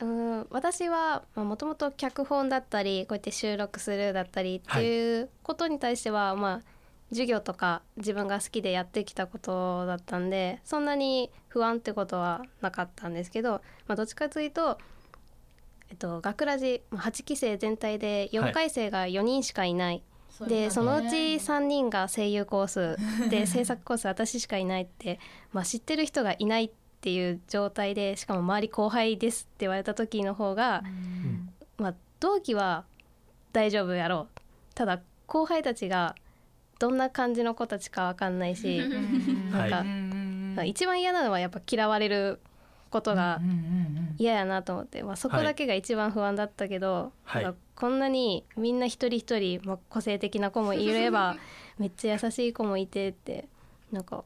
[0.02, 6.76] うん私はもともと脚本だったりこうやって収録するだったりっていうことに対しては、まあ
[7.12, 14.82] 授業とか自分が好きでやってきたことだったんでそんなに不安ってことはなかったんですけど、まあ、どっちかというと、え
[15.96, 20.04] っと、学ラジまあ8期生全体で4回生が4人しかいない、
[20.48, 25.20] でそのうち3人が声優コースで 制作コース私しかいないって、
[25.54, 30.84] まあ、知ってる人がいないっていう状態でしかも周り後輩ですって言われた時の方が、
[31.78, 32.86] まあ、同期は
[33.54, 34.40] 大丈夫やろう。
[34.76, 36.16] ただ後輩たちが
[36.80, 38.80] どんな感じの子たちかわかんないし
[39.52, 39.86] なんか
[40.62, 42.40] は一番嫌なのはやっぱ嫌われる
[42.96, 43.42] ことが
[44.18, 47.54] 嫌やなと思って、まあ、そこだけが一番不安だったけど、はい。
[47.76, 51.36] こんなにみんな一人一人、まあ、個性的な子もいれば
[51.78, 53.50] めっちゃ優しい子もいてって
[53.92, 54.24] なんか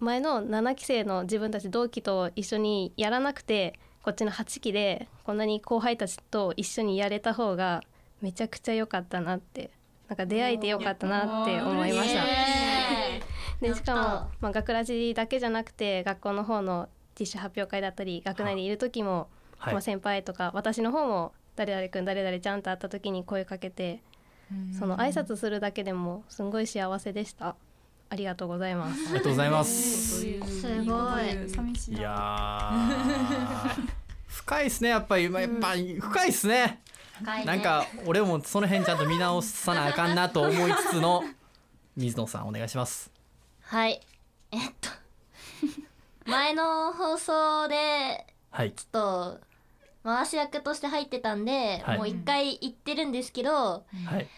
[0.00, 7.82] 前の7期生の自分たち同期と一緒にやらなくてこっちの8期でこんなに後輩たちと一緒にやれた方が
[8.20, 9.70] めちゃくちゃ良かったなって
[10.08, 12.69] なんか出会えて良かったなって思いました。
[13.60, 14.00] でしかも、
[14.40, 19.74] まあ、学ラジだけじゃなくて学校の方のティッシュ発表会だったり学内にいる時も、はい。
[19.74, 24.00] まあ、先輩とか私の方も誰々君誰々ちゃんと会った時に声かけて
[24.78, 27.56] その挨拶するだけでもすごい幸せでした。
[28.08, 29.08] ありがとうございます。
[29.10, 30.20] ありがとうございます。
[30.22, 30.26] す
[30.84, 31.48] ごい。
[31.48, 33.86] 寂しいいやー
[34.26, 35.28] 深いっすねやっぱり。
[35.28, 36.80] まあやっぱり深いっすね。
[37.20, 37.44] 深いね。
[37.44, 41.22] なんか俺もその辺ちゃんと見直さなあかんなと思いつつの
[41.96, 43.10] 水野さんお願いします
[43.70, 44.00] はい。
[44.50, 44.90] えっと
[46.28, 48.72] 前の放送ではい。
[48.72, 49.40] ちょっと
[50.02, 51.98] 回し役として入ってたんで、はい。
[51.98, 54.28] もう一回言ってるんですけど、はい。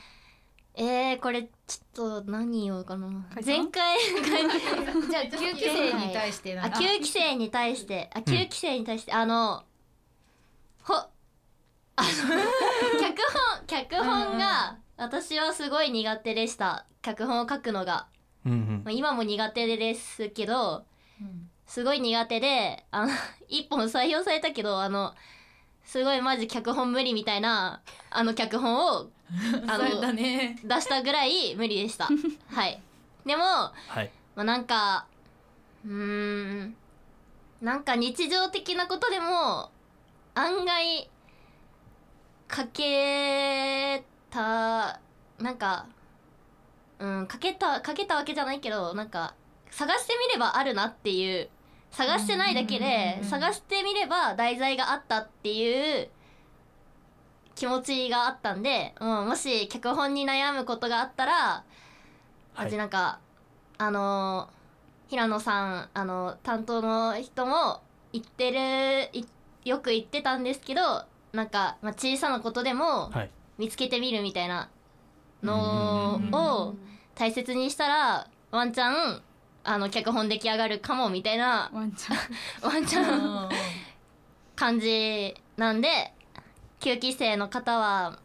[0.74, 3.06] えー、これちょっと何言おうかな。
[3.42, 3.96] 前回
[5.08, 6.68] じゃあ9期生に対してあな。
[6.68, 8.10] んか9期生に対して。
[8.12, 9.64] あ9期生に対して、あの
[10.82, 12.04] ほあの
[13.00, 13.22] 脚
[13.56, 16.84] 本脚本が私はすごい苦手でした。
[17.00, 18.08] 脚本を書くのが、
[18.46, 18.82] うんうん。
[18.84, 20.84] まあ、今も苦手ですけど
[21.20, 23.12] うんすごい苦手であの
[23.48, 25.14] 一本採用されたけどあの
[25.84, 29.10] すごいマジ脚本無理みたいなあの脚本を
[29.66, 30.58] あのね。
[30.62, 32.08] 出したぐらい無理でした。
[32.52, 32.80] はい。
[33.24, 34.10] でもはい。
[34.34, 35.06] まあ、なんか
[35.84, 36.76] うーん
[37.62, 39.70] なんか日常的なことでも
[40.34, 41.08] 案外
[42.48, 45.00] かけた
[45.38, 45.86] なんか
[47.02, 49.34] うんかけたかけたわけじゃないけどなんか
[49.70, 51.48] 探してみればあるなっていう
[51.90, 56.08] 探してないだけでうん探してみれば題材があったっていう
[57.56, 61.64] 気持ちがあったんで、うん、もし脚本に悩むことがあったらは
[62.62, 62.64] い。
[62.64, 63.18] マジなんか、
[63.78, 64.62] あのー
[65.08, 67.82] 平野さんあの担当の人も
[68.14, 69.26] 言ってるい
[69.62, 73.30] よく言ってたんですけどなんか、まあ、小さなことでもはい。
[73.58, 74.70] 見つけてみるみたいな
[75.42, 76.74] のを
[77.14, 79.22] 大切にしたらワンチャン
[79.64, 82.18] あの脚本出来上がるかもみたいなワンちゃん
[82.66, 83.48] ワンチャン
[84.56, 86.12] 感じなんで
[86.80, 88.18] 9期生の方は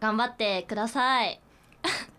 [0.00, 1.40] 頑張ってください。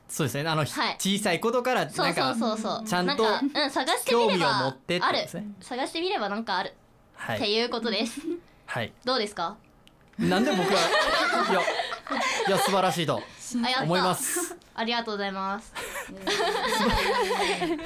[0.07, 0.67] そうですねあの、はい
[0.99, 2.86] 小さいことからそうそなんかうそうそう。
[2.88, 5.45] ちゃんとなんかうん、探してみ興味をればあるとですね。
[5.59, 6.73] 探してみればなんかある、
[7.15, 8.21] はいっていうことです。
[8.65, 9.55] はいどうですか？
[10.19, 10.79] なんで僕は
[11.49, 11.62] いや
[12.47, 13.21] いや素晴らしいと
[13.83, 14.13] 思いま。
[14.15, 15.73] すありがとうございます。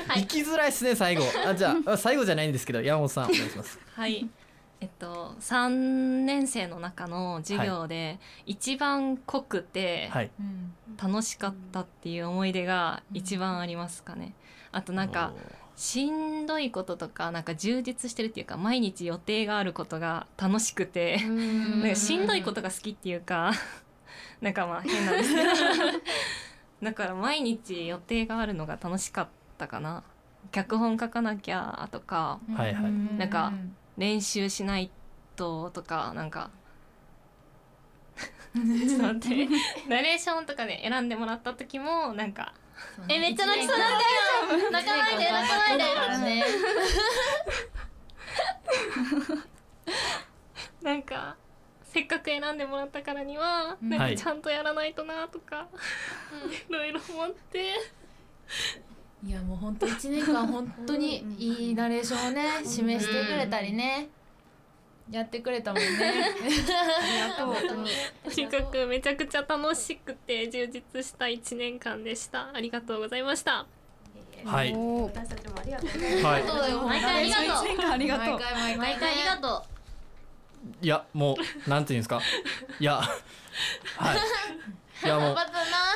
[0.07, 0.21] はい。
[0.21, 1.23] 生きづらいですね最後。
[1.45, 3.79] あじゃああ 最後じゃないんですけど山本さんお願いします。
[3.93, 4.27] はい。
[4.79, 5.69] えっと3
[6.25, 10.11] 年生の中の授業で一番濃くて
[11.01, 14.33] 楽しかったっていう思い出が一番ありますかね。
[14.71, 15.33] あとなんか
[15.75, 23.53] しんどいこととかなんか充実してるっていうか毎日予定があることが楽しくてなんかしんどいことが好きっていうか
[24.41, 25.49] なんかまあ変なんですけど
[26.81, 30.03] だから毎日予定があるのが楽しかったかな。
[30.51, 32.91] 脚本書かなきゃとかはいはい。
[33.17, 33.51] なんか
[33.97, 34.91] 練習しない
[35.35, 36.49] ととかなんか
[38.55, 39.47] ちょっと待って。
[39.89, 42.53] ナレーションとかで選んでもらった時もなんか
[43.09, 44.71] えめっちゃ泣きそうなんだよ。
[44.71, 45.83] 泣かないで泣かないで。
[45.83, 46.45] からね。
[50.81, 51.35] なんか
[51.97, 54.15] せっかく選んでもらったからにはなんはい。
[54.15, 55.67] かちゃんとやらないとなとか、
[56.69, 57.73] いろいろ思って。
[59.25, 64.09] いやもう本当一年間本当にいいナレーションをね示してくれたりね。
[65.09, 65.87] やってくれたもんね。
[68.23, 72.51] とにかくめちゃくちゃ楽しくて充実した1年間でした。
[72.53, 73.65] ありがとうございました。
[74.45, 74.71] はい。
[74.71, 76.43] 私たちもありがとうございますはい。
[76.43, 77.45] 毎回ありがとう。
[77.65, 78.25] 一年間ありがとう。
[78.25, 79.76] 毎回毎毎回ありがとう。
[80.81, 82.21] いやもうなんていうんですか？
[82.79, 84.17] いやはい。
[85.05, 85.35] いやもう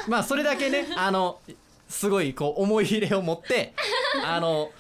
[0.08, 1.40] まあそれだけねあの
[1.88, 3.74] すごいこう思い入れを持って
[4.26, 4.72] あの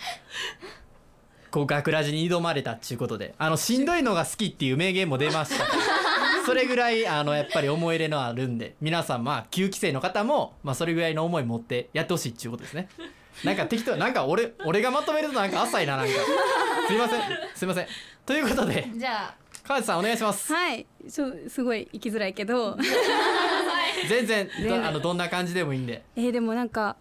[1.50, 5.66] こう学ラジに挑まれたっていうことであのしんどいのが好きっていう名言も出ました。
[6.46, 12.90] それぐらいあのやっぱり思い入れのあるんで皆さんまあ9期生の方も、まあ、それぐらいの思い持ってやってほしいっていうことですね。
[13.44, 16.14] なんか適当なんか俺俺がまとめるとなんか浅いななんか。
[16.88, 17.22] すいません。
[17.56, 17.88] すいません。
[18.26, 19.36] ということでじゃあ
[19.72, 20.52] 川地さんお願いします。
[20.54, 20.86] はい。
[21.08, 22.78] そうすごい生きづらいけど。
[24.10, 26.04] 全然 どあのどんな感じでもいいんで。
[26.16, 26.96] えーでもなんか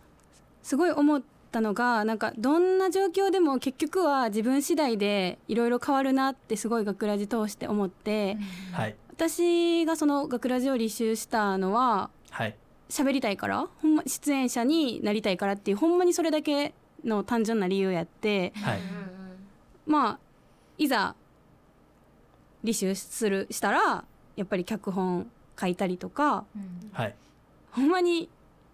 [0.62, 8.38] すごい思っったのがなんかどんな状況でも結局は自分次第でいろいろ変わるなってすごい学ラジ通して思って、
[8.72, 8.94] はい。
[9.10, 12.54] 私がその学ラジを履修したのははい。
[12.88, 16.72] 喋りたいからほんま出演者になりたいからっていうほんまにそれだけ
[17.04, 18.78] の単純な理由やってはい。
[19.86, 20.18] まあ
[20.78, 21.14] いざ
[22.64, 24.04] 履修するしたら
[24.36, 26.44] やっぱり脚本書いたりとか
[26.92, 27.14] はい。
[27.72, 28.28] ほんまに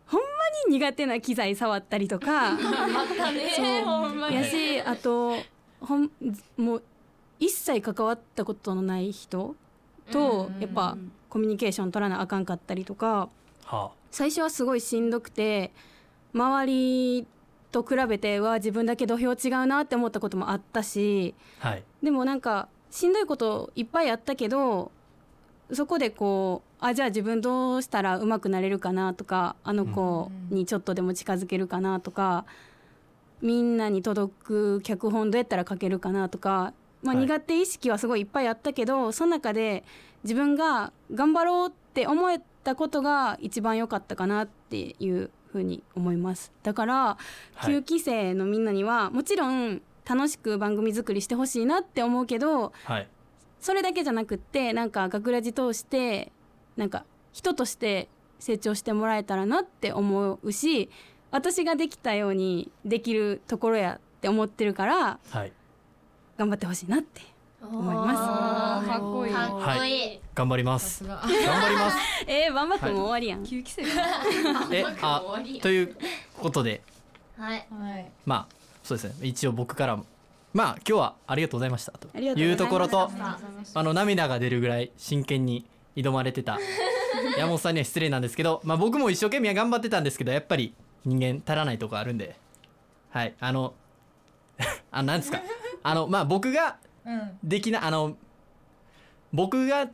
[0.07, 0.27] ほんま
[0.69, 4.33] に苦手な機材触ったりとか そう。
[4.33, 5.37] やしあと
[5.81, 6.11] ほん
[6.57, 6.83] もう
[7.39, 9.55] 一切関わったことのない人
[10.11, 10.97] とやっぱ
[11.29, 13.29] コミュニケーション取らなあかんかったりとか
[13.65, 15.73] は最初はすごいしんどくて
[16.33, 17.27] 周り
[17.73, 21.85] と比べてうわ自分だけ土俵違うなって思ったこともあったしあはい。
[22.03, 24.91] でもなんかしんどいこといっぱいあったけど
[25.71, 32.47] そこでこうあじゃあ自分どうしたら上手くなれるかなとかあの子にちょっとでも近づけるかなとか、
[33.43, 37.25] みんなに届く脚本どうやったら書けるかなとか、まあ、はい。
[37.25, 39.85] 苦手意識はすごいいっぱいあったけど、その中で
[40.23, 46.53] 自分が頑張ろうって思えたことが一番良かったかなっていうふうに思います。
[46.63, 46.95] だから、
[47.55, 47.75] はい。
[47.75, 53.09] 9期生のみんなにはもちろん楽しく番組作りしてほしいなって思うけどはい。
[53.61, 56.31] それだけじゃなくってなんか学ラジ通して
[56.77, 60.91] なんか人として成長してもらえたらなって思うし
[61.31, 65.53] 私ができたようにできるところやって思ってるからはい。
[66.39, 67.23] 頑張ってほしいなって
[67.63, 69.33] 思いまあーかっこいい。
[69.33, 71.05] かっこいい、頑張ります。
[71.05, 71.97] 頑張ります。
[71.97, 73.83] す えー、バンバ君も終わりやん、9期生
[74.71, 75.23] えあ
[75.61, 75.97] という
[76.39, 76.83] ことで。
[77.37, 78.13] はいはい。
[78.25, 78.56] まあ
[78.87, 79.15] そうですね。
[79.27, 80.07] 一応僕からも。
[80.55, 82.17] まあ今日はありがとうございましたと。
[82.17, 83.11] いうところと
[83.75, 86.59] あの涙が出るぐらい真剣に挑まれてた。
[87.37, 92.37] 山本さんには失礼なんですけど、まあ、僕も一生懸命頑張ってたんですけどやっぱり人間足らないとこあるんで。
[93.11, 93.75] はいあの
[94.93, 95.41] あなんですか。
[95.83, 97.39] あのまあ僕がうん。
[97.43, 98.17] できなあの
[99.33, 99.89] 僕が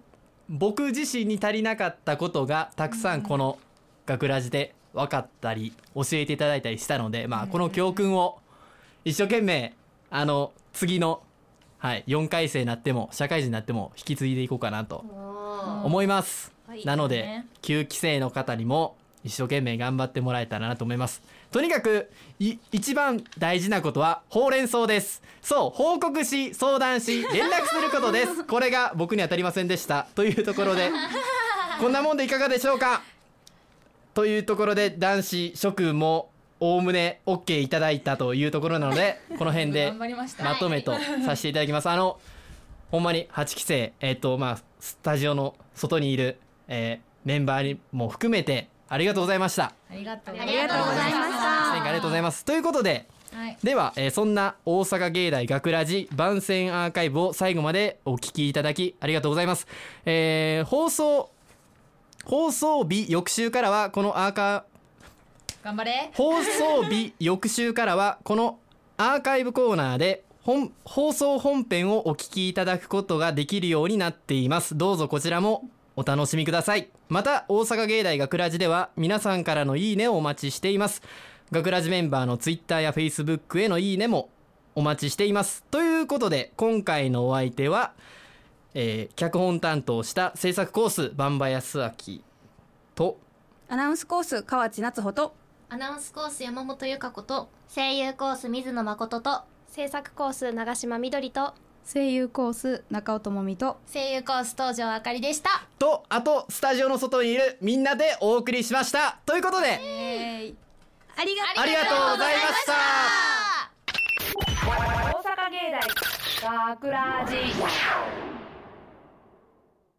[0.51, 3.59] 僕自身に足りなかったことがたくさんこの
[4.05, 8.42] 学ラジで分かったり教えていただいたりしたので、まあ、この教訓を
[9.05, 9.75] 一生懸命
[10.11, 11.23] あの次の、
[11.79, 15.05] はい、4回生になっても社会人になっても引き継いでいこうかなと
[15.85, 16.53] 思います、
[16.85, 17.47] なのでね。
[17.63, 21.23] 9期生の方にも一生懸命頑張ってもらえたらなと思います。
[21.51, 25.23] とにかくい一番大事なことはほうれん草です。
[25.43, 28.45] そう報告し相談し連絡することです。
[28.45, 30.09] これが僕には足りませんでした。
[30.15, 30.91] というところで
[31.81, 33.03] こんなもんでいかがでしょうか？
[34.15, 36.32] というところで男子諸君も
[36.63, 40.95] おおむね OK いただいたというところなので この辺でまとめと
[41.27, 41.89] させていただきます。
[41.89, 42.21] あの
[42.93, 49.73] ほんまに8期生えっ、とまあスタジオの外にいる、えーメンバーにも含めてありがとうございました。
[49.91, 50.37] ありがとう。
[50.39, 52.45] ありがとうございまし一年間ありがとうございます。
[52.45, 53.57] ということではい。
[53.63, 59.67] では、えーそんな大阪芸大学ラジ番宣アーカイブを最後までお聞きいただきありがとうございます、
[60.05, 61.31] えー放送
[62.25, 64.65] 放送日翌週からはこのアーカ
[65.63, 66.11] 頑張れ。
[66.15, 68.59] 放送日翌週からはこの
[68.97, 74.77] アーカイブコーナーで本放送本編をお聞きいただくことができるようになっています。
[74.77, 76.89] どうぞこちらもお楽しみください。
[77.09, 81.01] また大阪芸大学ラジでは皆さんからのいいねをお待ちしています。
[81.53, 84.31] 学ラジメンバーのツイッターやフェイスブックへのいいねも
[84.75, 85.63] お待ちしています。
[85.71, 87.93] ということで今回のお相手は、
[88.75, 91.93] えー脚本担当した制作コースバンバ康明
[92.97, 93.19] と
[93.69, 95.35] アナウンスコース河内夏穂と
[95.73, 101.55] アナウンスコース山本由香子と声優コース水野誠と制作コース長島みどりと
[101.91, 105.49] 声優コース中尾智美と声優コース東條あかりでした。
[105.79, 109.17] とあとスタジオの外にいるみんなでお送りしました。
[109.25, 110.55] ということで、あり
[111.17, 112.73] がありがとうございました。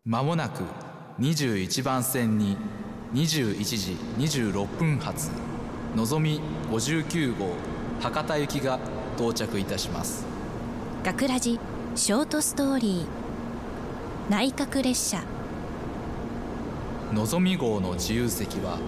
[0.06, 0.62] まもなく
[1.20, 2.58] 21番線に
[3.16, 5.32] 21時26分発
[5.96, 7.54] のぞみ59号
[8.02, 8.80] 博多行きが
[9.16, 10.26] 到着いたします。
[11.04, 11.60] 学ラジ
[11.94, 13.06] ショートストーリー。
[14.28, 15.24] 内閣列車。
[17.14, 18.80] のぞみ号の自由席は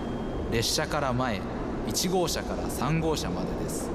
[0.51, 1.41] 列車から前
[1.88, 3.88] 1号車から3号車までです。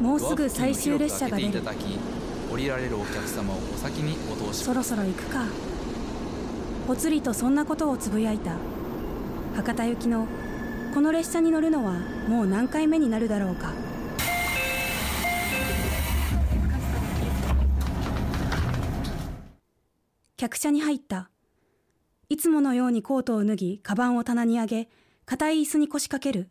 [0.00, 1.62] もうすぐ最終列車が出る。
[2.50, 5.44] 降りられるお客様をお先にお通しそろそろ行くか。
[6.88, 8.56] ぽつりとそんなことをつぶやいた
[9.54, 10.26] 博多行きの
[10.96, 11.92] この列車に乗るのは
[12.26, 13.70] もう何回目になるだろうか。
[20.38, 21.28] 客車に入った。
[22.30, 24.88] いつものようにコートを脱ぎカバンを棚に上げ
[25.26, 26.48] 硬い椅子に腰掛ける。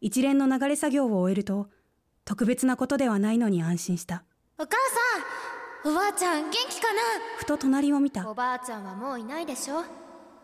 [0.00, 1.68] 一連の流れ作業を終えると
[2.24, 4.22] 特別なことではないのに安心した。
[4.58, 4.76] お母
[5.82, 7.00] さんおばあちゃん元気かな？
[7.38, 8.30] ふと隣を見た。
[8.30, 9.78] おばあちゃんはもういないでしょ？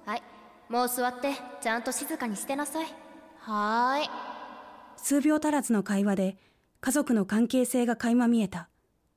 [0.07, 0.23] はい
[0.69, 2.87] もう座ってちゃんと静かにしてなさい
[3.45, 4.09] はーい。
[4.97, 6.37] 数秒足らずの会話で
[6.81, 8.69] 家族の関係性が垣間見えた。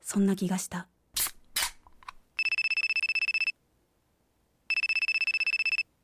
[0.01, 0.87] そんな気がした。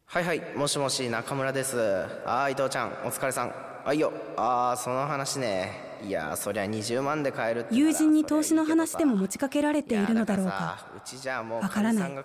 [0.05, 1.79] はいはいもしもし中村です。
[2.25, 3.55] あー伊藤ちゃんお疲れさん。
[3.85, 4.13] あいよ。
[4.37, 5.89] あーその話ね。
[6.03, 10.51] いやそりゃ20万で買えるって友人に投資の話でも持ちかけられているのだろうか。
[10.51, 10.87] さ。
[10.95, 12.15] うちじゃもうわからない。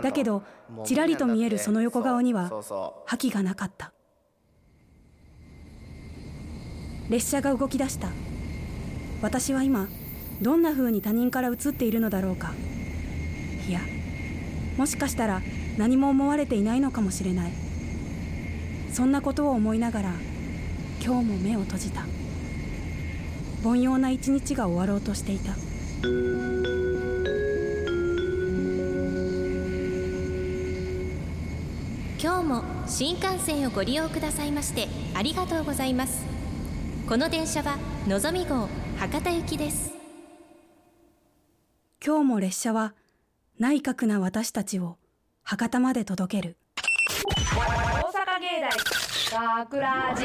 [0.00, 0.44] だけど
[0.84, 3.92] ちらりと見えるその横顔にはそうそ覇気がなかった
[7.08, 8.08] 列車が動き出した。
[9.22, 9.88] 私は今
[10.42, 12.52] どんな風に他人から映っているのだろうか。
[13.68, 13.80] いや
[14.76, 15.42] もしかしたら
[15.78, 17.52] 何も思われていないのかもしれない。
[18.92, 20.12] そんなことを思いながら
[21.04, 22.06] 今日も目を閉じた。
[23.64, 25.54] 凡庸な一日が終わろうとしていた。
[32.22, 36.33] 今日も新幹線をご利用くださいましてありがとうございます。
[37.06, 37.76] この電車は
[38.08, 39.92] のぞみ号博多行きです。
[42.04, 42.94] 今日も列車は
[43.58, 44.96] 内閣な私たちを
[45.42, 46.56] 博多まで届ける。
[46.96, 48.46] 大阪芸
[49.30, 50.24] 大学ラジ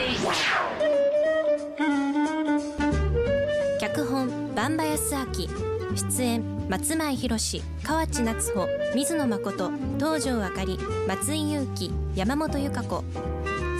[3.82, 5.50] 脚本萬場康明。
[5.96, 13.04] 出演松前宏河内夏穂水野誠東條あかり松井裕樹山本由香子。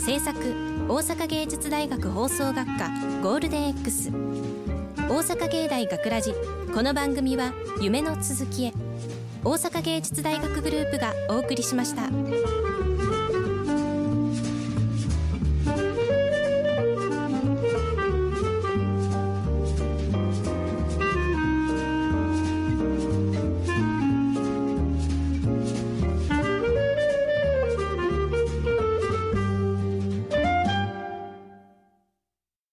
[0.06, 2.90] 制作大阪芸術大学放送学科
[3.22, 4.12] ゴールデン X 大
[5.20, 6.34] 阪芸大学ラジ。
[6.74, 8.74] この番組は夢の続きへ。
[9.44, 12.10] 大阪芸術大学グループがお送りしました。